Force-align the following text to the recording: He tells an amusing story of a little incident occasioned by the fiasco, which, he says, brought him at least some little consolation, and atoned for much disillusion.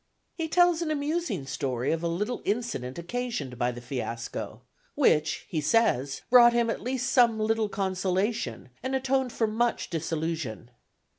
He 0.33 0.47
tells 0.47 0.81
an 0.81 0.89
amusing 0.89 1.45
story 1.45 1.91
of 1.91 2.01
a 2.01 2.07
little 2.07 2.41
incident 2.43 2.97
occasioned 2.97 3.59
by 3.59 3.71
the 3.71 3.81
fiasco, 3.81 4.63
which, 4.95 5.45
he 5.47 5.61
says, 5.61 6.23
brought 6.31 6.53
him 6.53 6.71
at 6.71 6.81
least 6.81 7.11
some 7.11 7.39
little 7.39 7.69
consolation, 7.69 8.69
and 8.81 8.95
atoned 8.95 9.31
for 9.31 9.45
much 9.45 9.91
disillusion. 9.91 10.71